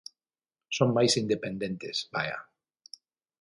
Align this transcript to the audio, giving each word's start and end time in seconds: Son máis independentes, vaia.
Son 0.77 0.89
máis 0.97 1.13
independentes, 1.23 1.97
vaia. 2.13 2.37